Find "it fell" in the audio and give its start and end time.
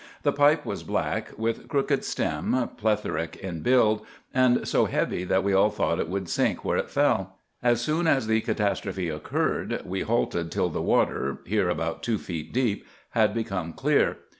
6.79-7.37